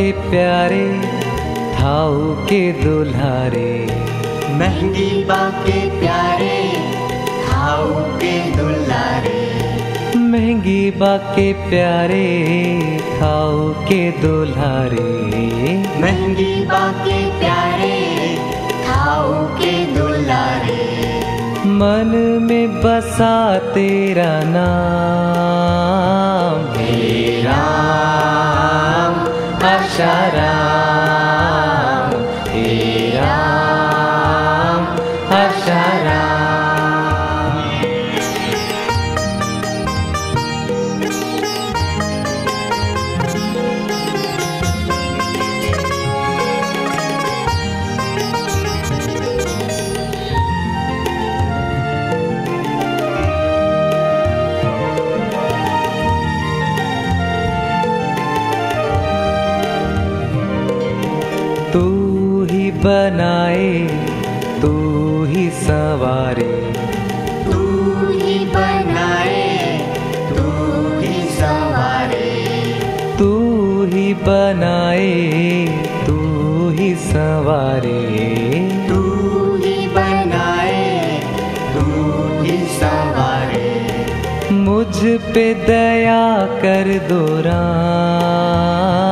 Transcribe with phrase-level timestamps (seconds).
[0.00, 0.86] बाके प्यारे
[1.74, 3.86] थाऊ के दुल्हारे।
[4.52, 6.72] महँगी बाके प्यारे
[7.44, 9.40] थाऊ के दुल्हारे।
[10.16, 12.26] महँगी बाके प्यारे
[13.22, 15.10] थाऊ के दुल्हारे।
[16.00, 17.98] महँगी बाके प्यारे
[18.88, 20.88] थाऊ के दुल्हारे।
[21.66, 22.10] मन
[22.42, 25.60] में बसा तेरा नाम।
[26.78, 27.20] हे
[29.62, 30.36] अर्षर
[62.82, 63.72] बनाए
[64.62, 64.72] तू
[65.24, 66.72] ही सवारे।
[67.44, 67.60] तू
[68.12, 69.48] ही बनाए
[70.30, 70.46] तू
[71.00, 72.30] ही सवारे।
[73.18, 73.30] तू
[73.84, 75.66] ही बनाए
[76.06, 76.18] तू
[76.70, 78.00] ही सवारे।
[78.88, 79.02] तू
[79.56, 81.20] ही बनाए
[81.74, 81.84] तू
[82.42, 83.70] ही सवारे।
[84.52, 84.96] मुझ
[85.34, 86.24] पे दया
[86.62, 89.09] कर दो राम।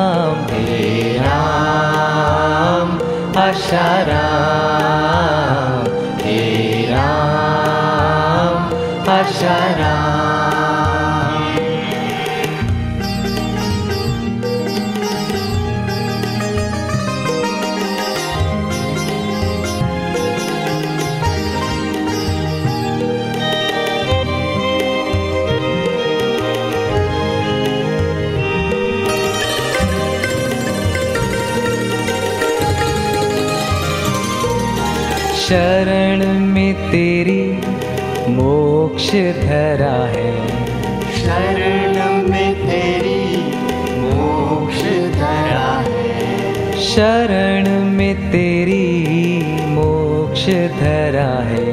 [3.40, 4.24] अशरा
[6.22, 7.08] हेरा
[9.16, 9.97] अशरा
[35.48, 37.44] शरण में तेरी
[38.32, 40.48] मोक्ष धरा है।
[41.22, 43.40] शरण में तेरी
[44.00, 44.82] मोक्ष
[45.14, 49.06] धरा है। शरण में तेरी
[49.66, 50.46] मोक्ष
[50.80, 51.67] धरा है।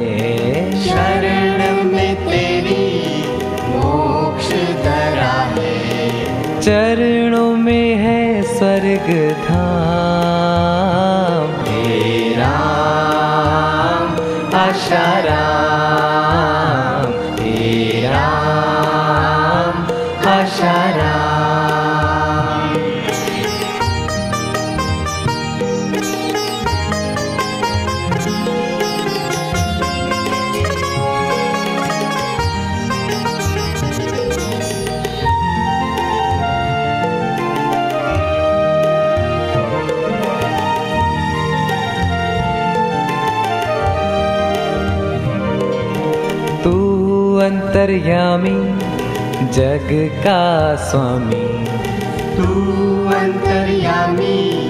[47.76, 48.78] अंतर्यामी
[49.52, 51.64] जग का स्वामी।
[52.36, 52.44] तू
[53.08, 54.68] अंतर्यामी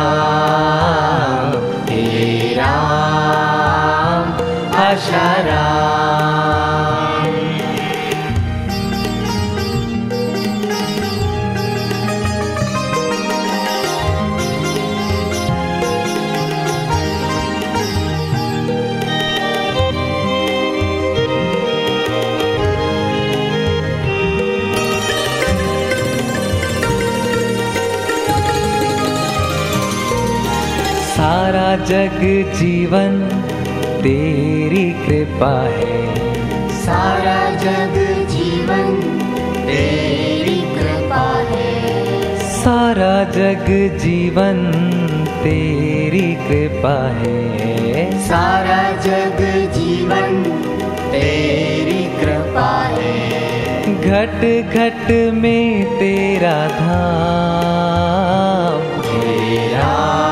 [1.89, 2.73] हेरा
[4.85, 5.80] अशर।
[31.77, 33.29] जग जीवन
[34.03, 36.15] तेरी कृपा है।
[36.71, 37.95] सारा जग
[38.31, 38.97] जीवन
[39.67, 41.71] तेरी कृपा है।
[42.39, 44.73] सारा जग जीवन
[45.45, 50.45] तेरी कृपा है। सारा जग जीवन
[51.13, 53.31] तेरी कृपा है।
[53.95, 57.81] घट घट में तेरा धाम।
[59.75, 60.30] राम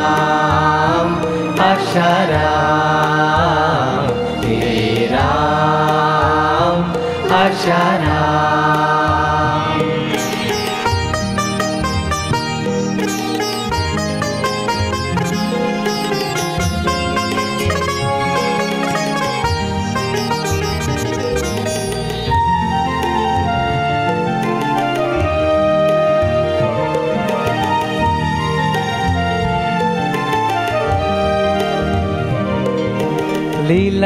[4.43, 5.31] मेरा
[7.41, 8.18] अशरा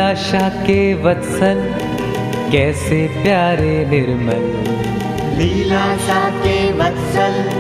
[0.03, 1.75] लीलाशा के वत्सल
[2.53, 4.43] कैसे प्यारे निर्मल।
[5.39, 7.51] लीलाशा के वत्सल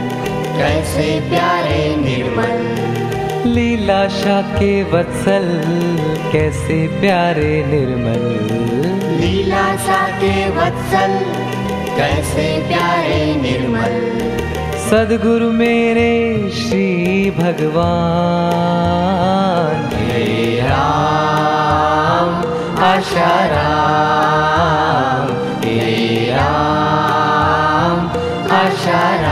[0.58, 5.62] कैसे प्यारे निर्मल। लीलाशा के वत्सल
[6.32, 8.22] कैसे प्यारे निर्मल।
[9.20, 11.18] लीलाशा के वत्सल
[11.96, 14.20] कैसे प्यारे निर्मल।
[14.90, 20.01] सदगुरु मेरे श्री भगवान।
[22.92, 23.70] अशरा
[28.60, 29.31] अशरा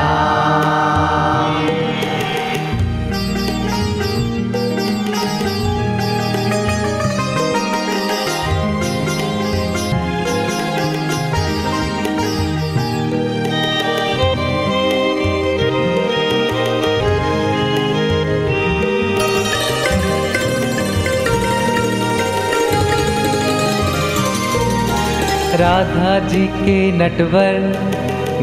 [25.61, 27.57] राधा जी के नटवर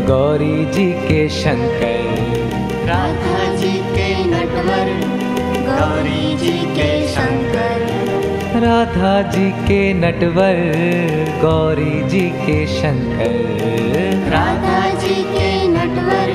[0.08, 2.02] गौरी जी के शंकर।
[2.90, 4.92] राधा जी के नटवर
[5.70, 10.60] गौरी जी के शंकर। राधा जी के नटवर
[11.42, 13.34] गौरी जी के शंकर।
[14.36, 16.30] राधा जी के नटवर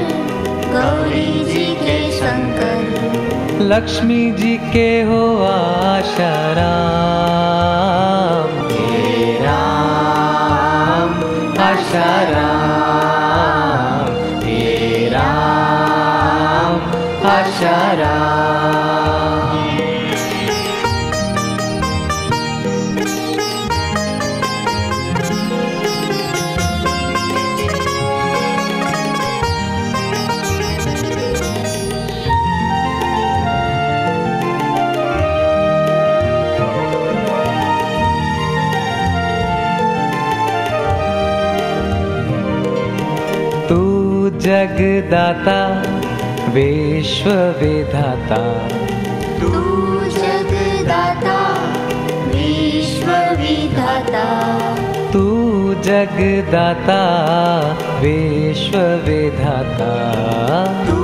[0.75, 6.90] गौरी जी के शंकर। लक्ष्मी जी के हो आशाराम
[17.32, 18.21] आशा राम
[44.44, 45.58] जगदाता
[46.54, 47.26] विश्व
[47.58, 48.38] विधाता
[49.40, 49.50] तू
[50.16, 51.36] जगदाता
[52.32, 53.10] विश्व
[53.40, 54.24] विधाता
[55.12, 55.22] तू
[55.88, 56.98] जगदाता
[58.00, 59.92] विश्व विधाता
[60.88, 60.98] तू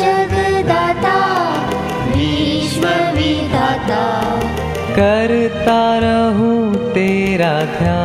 [0.00, 1.18] जगदाता
[2.16, 2.86] विश्व
[3.18, 4.02] विधाता
[4.96, 6.62] करता रहूँ
[6.94, 8.00] तेरा ध्यान।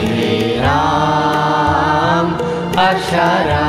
[0.00, 0.32] हे
[2.78, 3.64] असरा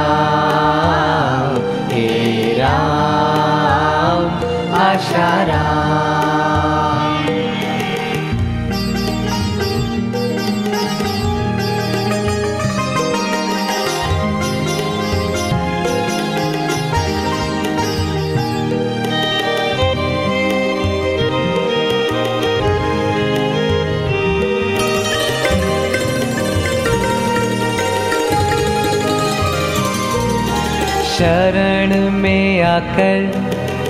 [32.75, 33.31] आकर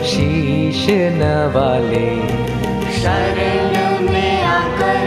[0.04, 2.10] शीश नवाले।
[3.02, 5.02] शरण में आकर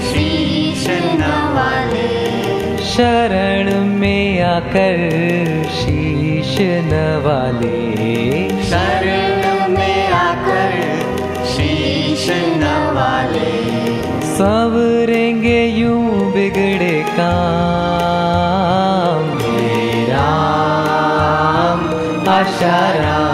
[0.00, 2.12] शीश नवाले।
[2.84, 4.98] शरण में आकर
[5.70, 7.78] शीश नवाले।
[8.48, 10.72] शरण में आकर
[11.46, 13.52] शीश नवाले।
[14.24, 17.69] संवरेंगे यूँ बिगड़े काम।
[22.62, 23.29] आशा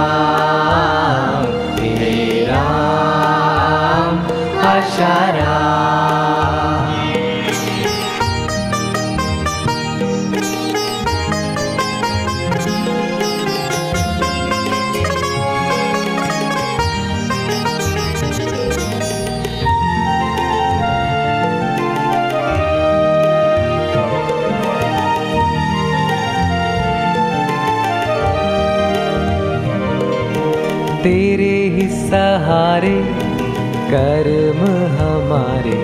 [35.37, 35.79] हमारे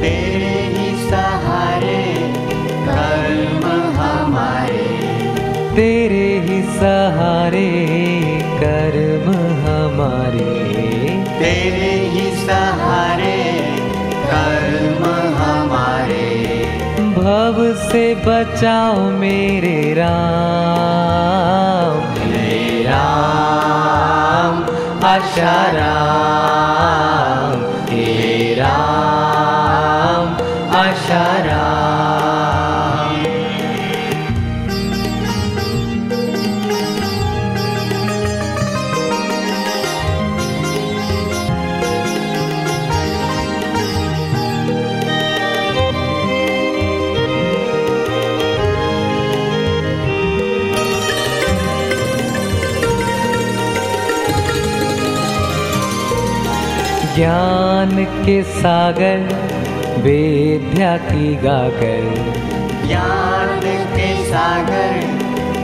[0.00, 2.00] तेरे ही सहारे
[2.88, 3.62] कर्म
[3.98, 4.82] हमारे।
[5.76, 7.70] तेरे ही सहारे
[8.64, 9.30] कर्म
[9.66, 10.50] हमारे।
[11.38, 13.38] तेरे ही सहारे
[14.26, 15.02] कर्म
[15.40, 16.28] हमारे।
[17.16, 17.56] भव
[17.90, 22.00] से बचाओ मेरे राम।
[22.30, 24.64] हे राम
[25.04, 26.29] आशा राम।
[57.20, 59.18] ज्ञान के सागर
[60.02, 62.14] वेद्या की गागर।
[62.88, 63.60] ज्ञान
[63.96, 65.06] के सागर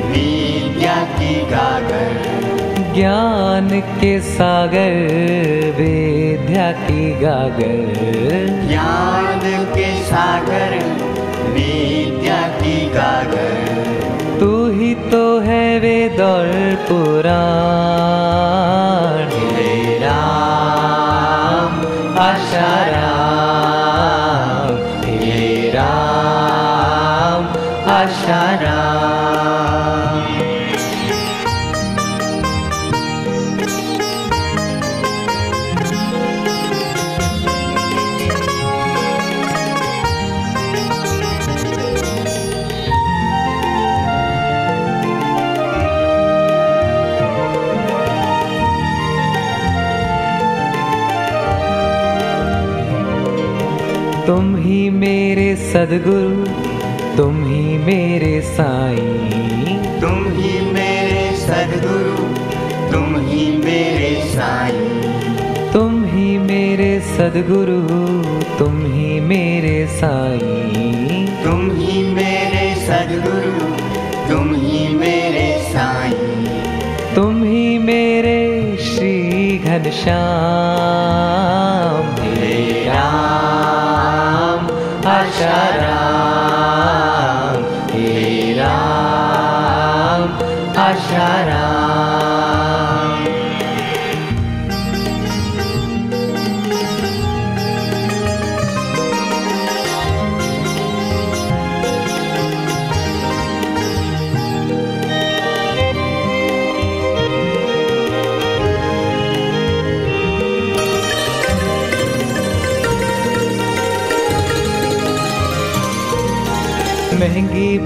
[0.06, 4.94] विद्या की गागर। ज्ञान के सागर
[5.76, 10.78] वेद्या की गागर। ज्ञान के सागर
[11.52, 21.45] विद्या की गागर। तू ही तो है वेद और पुराण। हे राम
[22.56, 23.84] आशाराम
[25.04, 27.44] हे राम
[27.96, 28.85] अशरा
[54.26, 56.44] तुम ही मेरे सदगुरु
[57.16, 62.34] तुम ही मेरे साईं। तुम ही मेरे सदगुरु
[62.92, 67.80] तुम ही मेरे साईं। तुम ही मेरे सदगुरु
[68.58, 73.74] तुम ही मेरे साईं। तुम ही मेरे सदगुरु
[74.28, 76.46] तुम ही मेरे साईं।
[77.14, 80.16] तुम ही मेरे श्री घनश्याम।
[82.22, 83.95] हे राम।
[85.14, 86.25] अक्षरा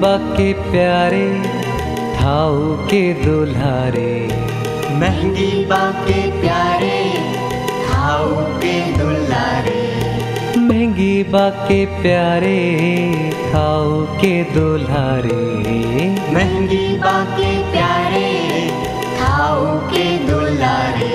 [0.00, 1.26] बाके प्यारे
[2.16, 4.12] थाऊ के दुल्हारे।
[5.00, 7.00] महँगी बाके प्यारे
[7.84, 8.30] खाऊ
[8.62, 9.82] के दुलारे
[10.60, 12.60] महँगी बाके प्यारे
[13.52, 15.42] थाऊ के दुल्हारे।
[16.34, 18.30] महँगी बाके प्यारे
[19.20, 21.14] खाऊ के दुलारे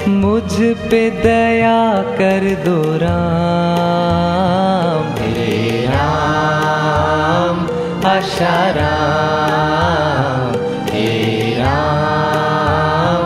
[0.09, 0.53] मुझ
[0.91, 7.67] पे दया कर दो राम। हे राम
[8.07, 10.53] आशा राम।
[10.91, 13.25] हे राम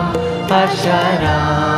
[0.53, 1.70] आशा राम।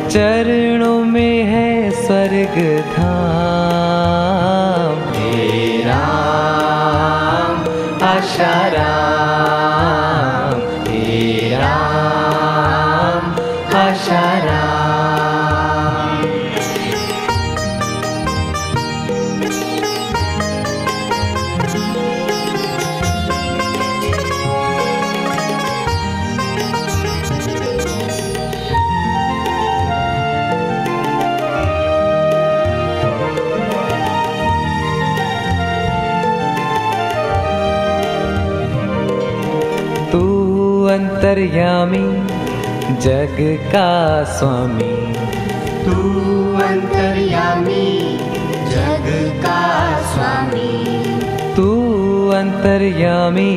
[0.09, 3.64] चरणों में है स्वर्ग धाम।
[43.35, 45.15] जग का स्वामी?
[45.85, 45.93] तू
[46.57, 48.19] अंतर्यामी
[48.71, 49.07] जग
[49.47, 51.07] का स्वामी।
[51.57, 53.57] तू अंतर्यामी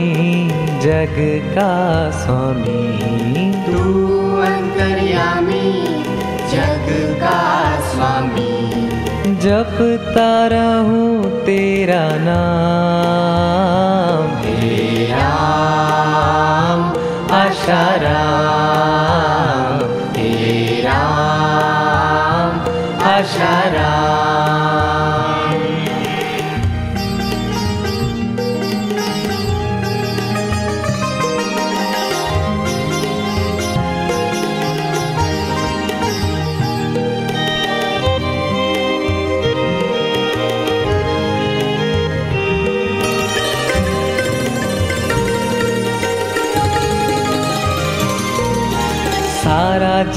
[0.82, 1.16] जग
[1.56, 6.04] का स्वामी। तू अंतर्यामी
[6.52, 16.94] जग का स्वामी। जपता रहूं तेरा नाम। हे राम
[17.36, 18.57] आशाराम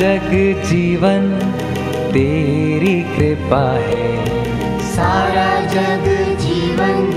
[0.00, 1.38] जग जीवन
[2.12, 4.26] तेरी कृपा है।
[4.80, 7.12] सारा जग जीवन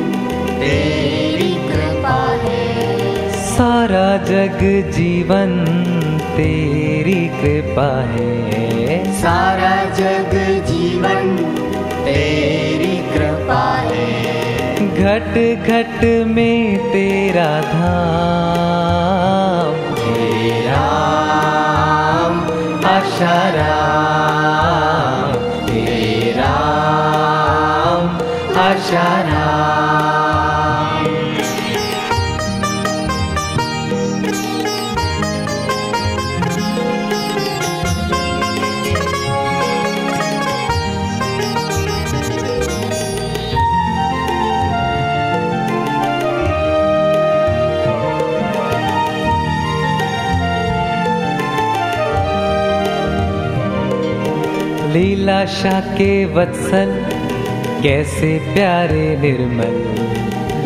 [0.60, 5.66] तेरी कृपा है। सारा जग जीवन
[6.38, 11.38] तेरी कृपा है। सारा जग जीवन
[12.06, 19.63] तेरी कृपा है। घट घट में तेरा धाम।
[23.24, 23.74] रा
[28.64, 29.33] अशर
[55.44, 56.92] लीलाशा के वत्सल
[57.84, 59.74] कैसे प्यारे निर्मल।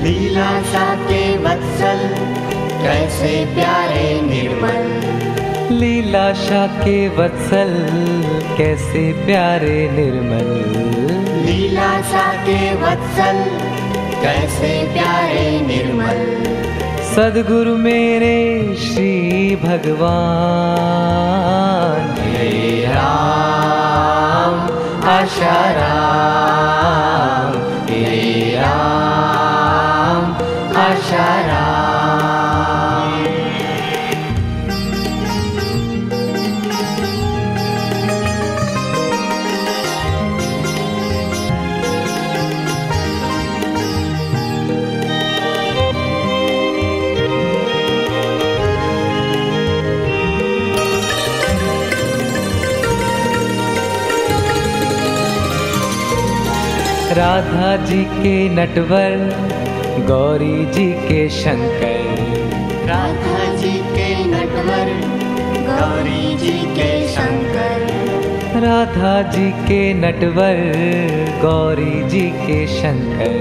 [0.04, 2.00] लीला सा के वत्सल
[2.84, 7.74] कैसे प्यारे निर्मल। लीलाशा के वत्सल
[8.58, 10.54] कैसे प्यारे निर्मल।
[11.46, 13.44] लीला सा के वत्सल
[14.22, 16.46] कैसे प्यारे निर्मल।
[17.16, 22.17] सदगुरु मेरे श्री भगवान
[25.08, 25.94] अशरा
[30.88, 31.87] अशरा
[57.18, 59.14] राधा जी के नटवर
[60.08, 62.04] गौरी जी के शंकर।
[62.88, 64.92] राधा जी के नटवर
[65.70, 70.60] गौरी जी के शंकर। राधा जी के नटवर
[71.42, 73.34] गौरी जी के शंकर।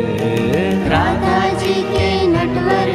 [0.90, 2.88] राधा जी के नटवर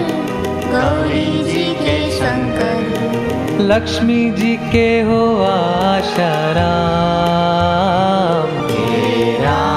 [0.74, 6.92] गौरी जी के शंकर। लक्ष्मी जी के हो आशाराम
[9.44, 9.71] राम।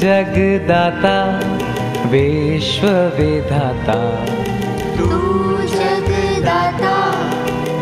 [0.02, 1.16] जगदाता
[2.12, 2.84] विश्व
[3.16, 3.98] विधाता
[4.98, 5.08] तू
[5.74, 6.94] जगदाता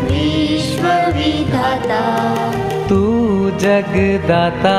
[0.08, 0.86] विश्व
[1.18, 2.00] विधाता
[2.88, 3.02] तू
[3.64, 4.74] जगदाता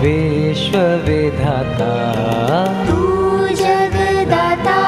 [0.00, 1.92] विश्व विधाता
[2.88, 2.98] तू
[3.62, 4.80] जगदाता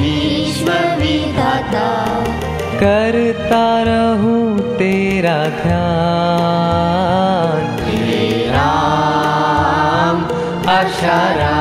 [0.00, 0.70] विश्व
[1.02, 1.86] विधाता
[2.80, 4.46] करता रहूँ
[4.78, 5.84] तेरा ध्यान।
[7.90, 8.34] हे
[10.72, 11.56] अशरा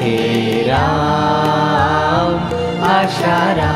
[0.00, 2.32] हे राम
[2.94, 3.74] अशरा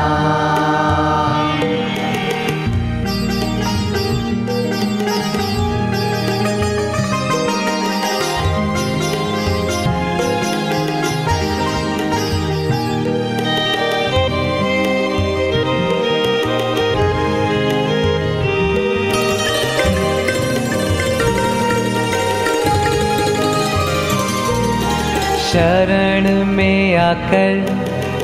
[27.09, 27.65] आकर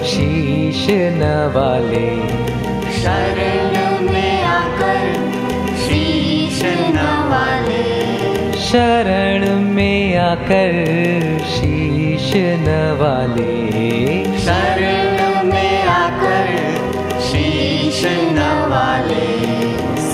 [0.04, 2.10] शीश नवाले।
[3.02, 5.06] शरण में आकर
[5.78, 7.88] शीश नवाले।
[8.58, 10.74] शरण में आकर
[11.46, 13.54] शीश नवाले।
[14.40, 16.48] शरण में आकर
[17.22, 18.06] शीश
[18.40, 19.28] नवाले।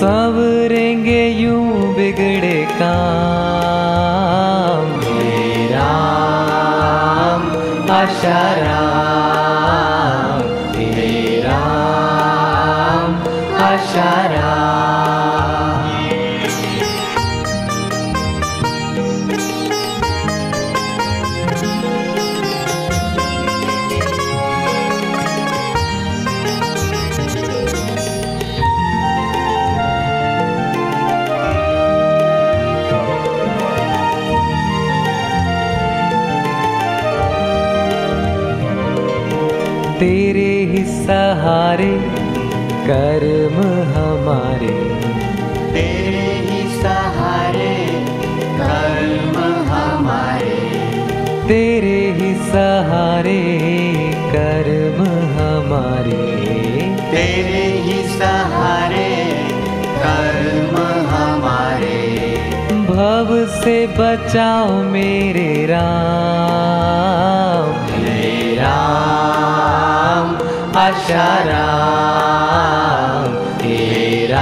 [0.00, 3.91] सवरेंगे यूँ बिगड़े काम
[8.20, 8.58] शर
[11.44, 13.12] राम
[13.92, 14.31] शर
[42.82, 43.56] कर्म
[43.96, 44.76] हमारे।
[45.72, 47.74] तेरे ही सहारे
[48.58, 49.36] कर्म
[49.70, 50.60] हमारे।
[51.48, 53.40] तेरे ही सहारे
[54.36, 55.00] कर्म
[55.38, 56.24] हमारे।
[57.10, 59.10] तेरे ही सहारे
[59.98, 62.00] कर्म हमारे।
[62.70, 63.28] भव
[63.62, 69.41] से बचाओ मेरे राम। हे राम।
[70.76, 71.66] असरा
[73.60, 74.32] तेर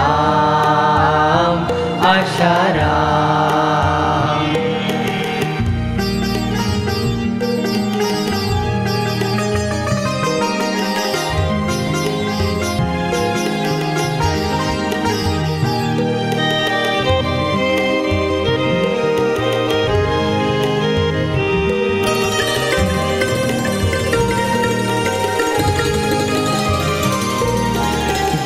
[2.10, 3.29] असरा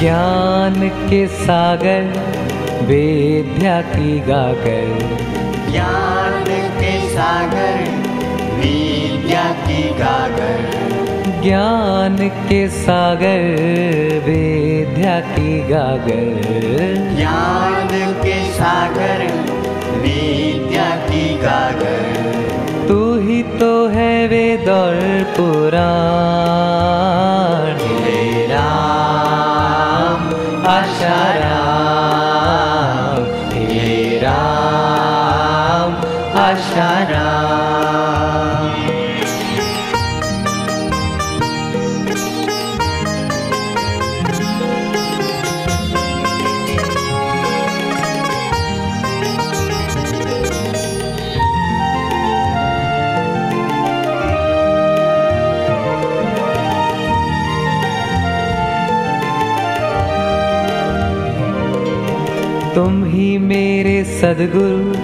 [0.05, 2.03] ज्ञान के सागर
[2.83, 4.99] वेद्या की गागर।
[5.73, 6.45] ज्ञान
[6.81, 7.77] के सागर
[8.55, 10.71] विद्या की गागर।
[11.43, 13.39] ज्ञान के सागर
[14.27, 19.27] वेद्या की गागर। ज्ञान के सागर
[20.01, 22.25] विद्या की गागर।
[22.89, 26.74] तू ही तो है वेद और पुराण।
[64.45, 64.95] सदगुरु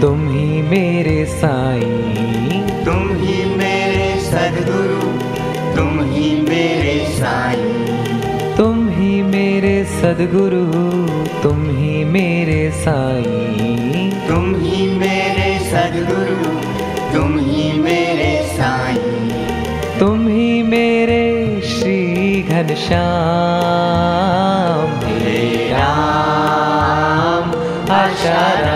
[0.00, 5.00] तुम ही मेरे साईं। तुम ही मेरे सदगुरु
[5.76, 10.62] तुम ही मेरे साईं। तुम ही मेरे सदगुरु
[11.42, 16.54] तुम ही मेरे साईं। तुम ही मेरे सदगुरु
[17.12, 19.28] तुम ही मेरे साईं।
[20.00, 21.22] तुम ही मेरे
[21.66, 23.00] श्री घनश्याम
[25.20, 25.38] हे
[25.72, 27.46] राम
[27.92, 28.69] आशा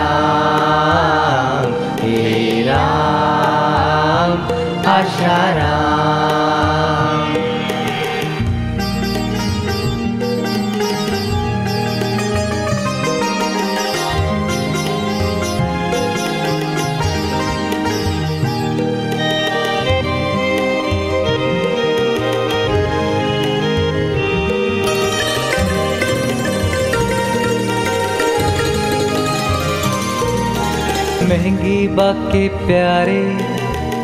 [31.95, 33.21] बाके प्यारे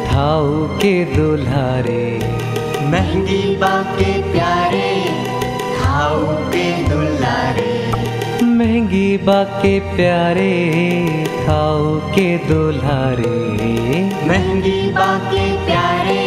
[0.07, 2.03] थाऊ के दुल्हारे।
[2.91, 4.91] महँगी बाके प्यारे
[5.77, 6.21] खाऊ
[6.53, 7.73] के दुलारे
[8.51, 10.53] महँगी बाके प्यारे
[11.39, 13.35] थाऊ के दुल्हारे।
[14.29, 16.25] महँगी बाके प्यारे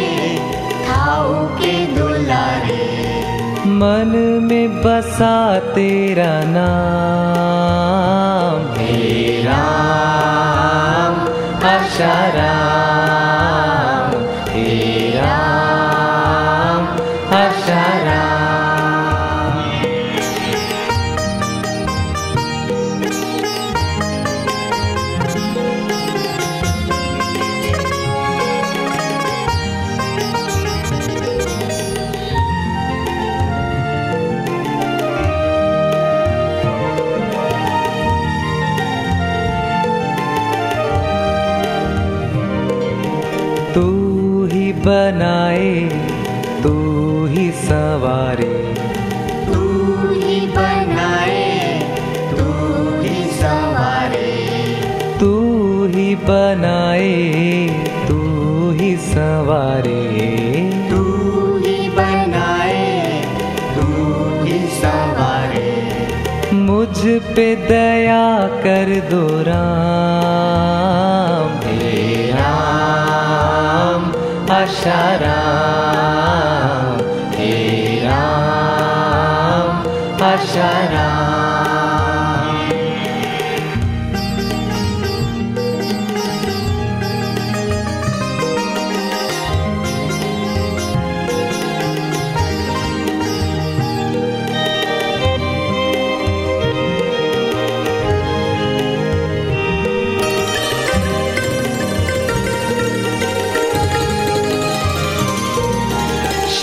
[0.85, 2.83] खाऊ के दुलारे
[3.79, 4.11] मन
[4.43, 5.35] में बसा
[5.75, 7.75] तेरा नाम।
[8.77, 8.99] हे
[11.65, 12.94] हर्षरा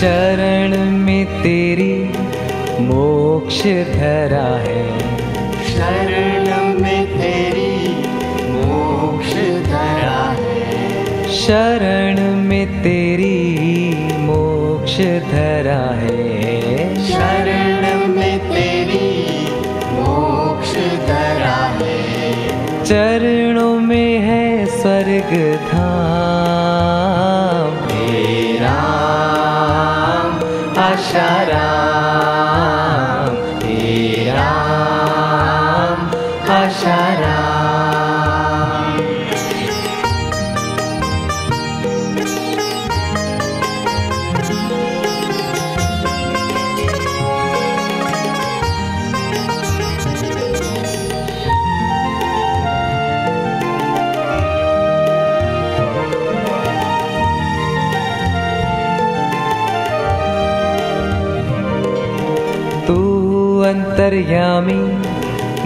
[0.03, 2.11] शरण में तेरी
[2.83, 4.99] मोक्ष धरा है।
[5.75, 7.95] शरण में तेरी
[8.49, 9.33] मोक्ष
[9.65, 14.97] धरा है। शरण में तेरी मोक्ष
[15.31, 19.47] धरा है। शरण में तेरी
[19.91, 20.73] मोक्ष
[21.07, 22.33] धरा है।
[22.85, 26.52] चरणों में है स्वर्ग धाम।
[63.93, 64.81] अंतर्यामी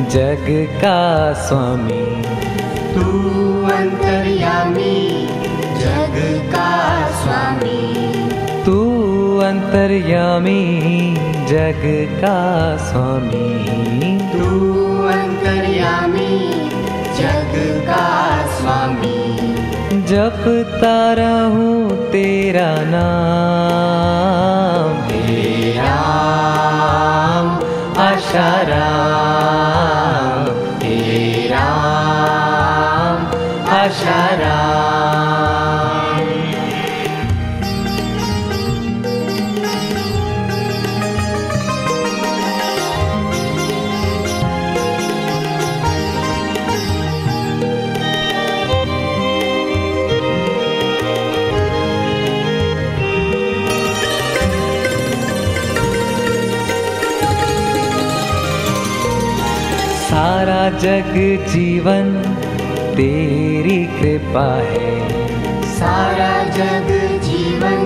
[0.10, 0.46] जग
[0.82, 2.24] का स्वामी।
[2.96, 3.04] तू
[3.68, 5.28] अंतर्यामी
[5.80, 8.12] जग का स्वामी।
[8.66, 8.80] तू
[9.40, 10.62] अंतर्यामी
[11.46, 11.82] जग
[12.22, 16.54] का स्वामी। तू अंतर्यामी
[17.18, 19.52] जग का स्वामी।
[20.02, 25.07] जपता रहूं तेरा नाम
[28.38, 29.47] विचारा
[60.80, 61.14] जग
[61.54, 62.36] जीवन
[62.96, 65.10] तेरी कृपा है।
[65.64, 66.90] सारा जग
[67.22, 67.82] जीवन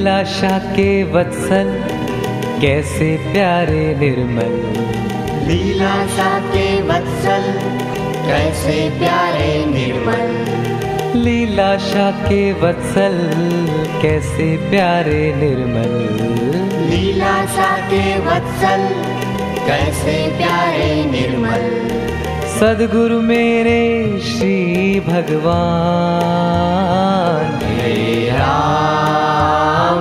[0.05, 1.83] लीलाशा के वत्सल
[2.61, 4.51] कैसे प्यारे निर्मल।
[5.47, 7.43] लीला सा के वत्सल
[8.27, 13.17] कैसे प्यारे निर्मल। लीलाशा के वत्सल
[14.01, 15.89] कैसे प्यारे निर्मल।
[16.89, 18.87] लीला सा के वत्सल
[19.67, 21.89] कैसे प्यारे निर्मल।
[22.59, 27.64] सदगुरु मेरे श्री भगवान
[28.37, 29.99] राम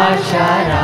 [0.00, 0.81] आशाराम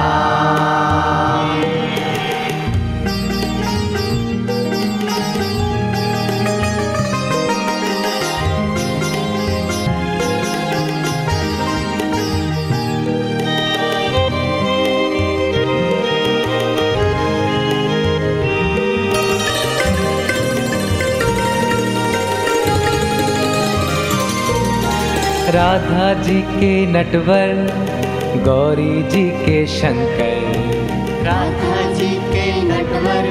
[25.58, 27.52] राधा जी के नटवर
[28.44, 30.44] गौरी जी के शंकर।
[31.24, 33.24] राधा जी के नटवर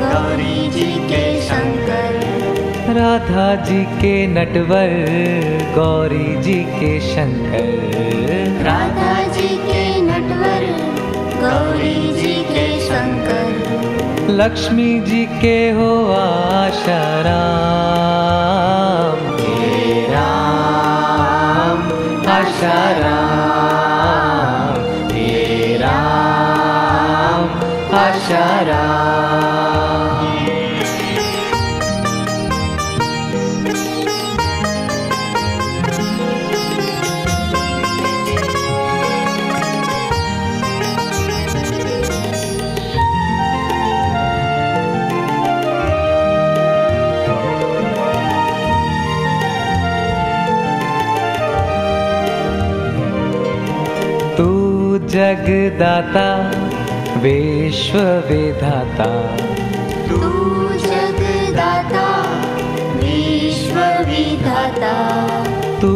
[0.00, 2.16] गौरी जी के शंकर।
[2.96, 4.94] राधा जी के नटवर
[5.76, 7.68] गौरी जी के शंकर।
[8.64, 10.66] राधा जी के नटवर
[11.44, 13.46] गौरी जी के शंकर।
[14.32, 17.32] लक्ष्मी जी के हो आशाराम
[19.14, 19.33] हे
[22.64, 23.33] Sitaram
[55.54, 56.28] जगदाता
[57.22, 59.06] विश्व विधाता
[60.08, 60.20] तू
[60.84, 62.06] जगदाता
[63.02, 64.94] विश्व विधाता
[65.82, 65.92] तू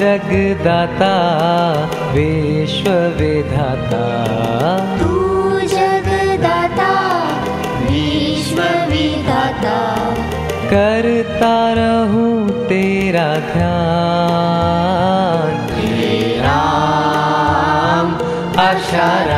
[0.00, 1.12] जगदाता
[2.16, 4.02] विश्व विधाता
[5.02, 5.12] तू
[5.74, 6.90] जगदाता
[7.90, 8.60] विश्व
[8.92, 9.78] विधाता
[10.74, 12.34] करता रहूँ
[12.68, 15.08] तेरा ध्यान।
[18.76, 19.37] Shara.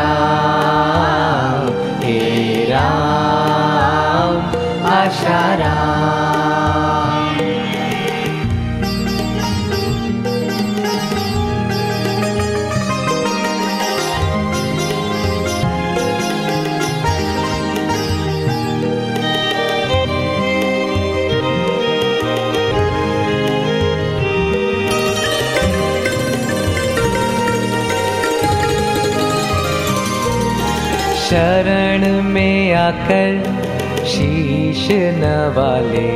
[32.91, 36.09] आकर शीश नवाले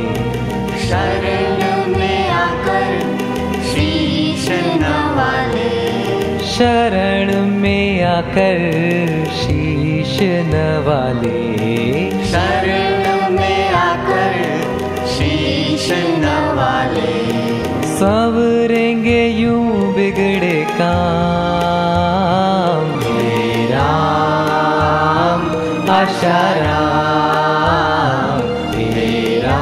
[0.87, 1.61] शरण
[1.91, 2.89] में आकर
[3.67, 4.47] शीश
[4.81, 5.69] नवाले
[6.55, 8.59] शरण में आकर
[9.39, 10.17] शीश
[10.51, 11.39] नवाले
[12.33, 14.37] शरण में आकर
[15.15, 15.89] शीश
[16.25, 17.15] नवाले
[17.97, 21.84] सवरेंगे यूँ बिगड़े काम
[26.03, 26.81] शरा
[28.71, 29.61] धेरा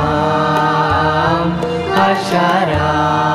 [2.29, 3.32] शरा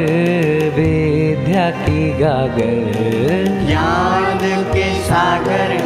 [0.76, 5.84] वेद्या की गागर। ज्ञान के सागर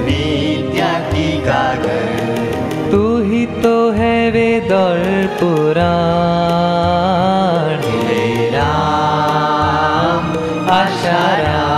[0.00, 7.91] विद्या की गागर। तू ही तो है वेद और पुराण।
[10.82, 11.71] আশারা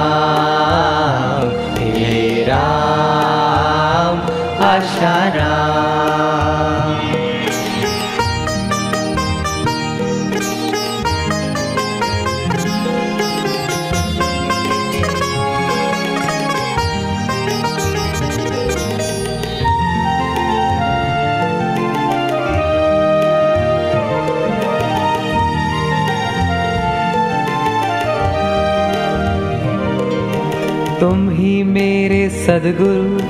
[31.05, 33.21] तुम ही मेरे सदगुरु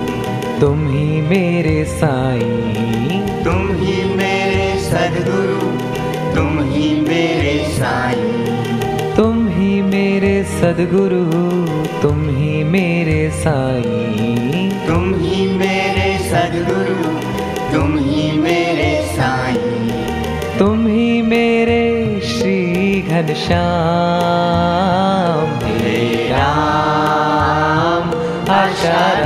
[0.61, 5.77] तुम ही मेरे साईं। तुम ही मेरे सदगुरु
[6.37, 11.25] तुम ही मेरे साईं। तुम ही मेरे सदगुरु
[12.03, 17.19] तुम ही मेरे साईं। तुम ही मेरे सदगुरु
[17.73, 25.44] तुम ही मेरे साईं। तुम ही मेरे श्री घनश्याम।
[28.93, 29.24] आशा